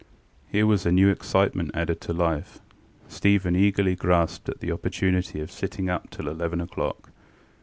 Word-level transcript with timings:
ŌĆØ 0.01 0.03
Here 0.51 0.65
was 0.65 0.83
a 0.87 0.91
new 0.91 1.09
excitement 1.11 1.69
added 1.75 2.01
to 2.01 2.11
life: 2.11 2.59
Stephen 3.07 3.55
eagerly 3.55 3.95
grasped 3.95 4.49
at 4.49 4.59
the 4.59 4.71
opportunity 4.71 5.39
of 5.39 5.51
sitting 5.51 5.91
up 5.91 6.09
till 6.09 6.27
eleven 6.27 6.57
oŌĆÖclock. 6.59 7.11